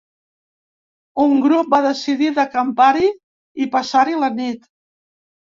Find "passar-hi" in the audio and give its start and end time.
3.77-4.19